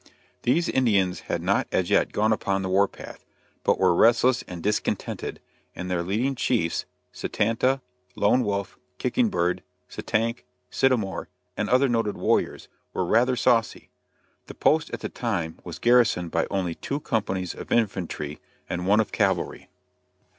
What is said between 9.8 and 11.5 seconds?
Satank, Sittamore,